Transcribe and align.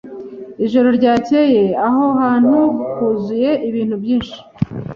Ijoro 0.65 0.87
ryakeye 0.97 1.63
aho 1.87 2.03
hantu 2.21 2.57
huzuye 2.95 3.51
ibintu 3.69 3.95
byinshi. 4.03 4.37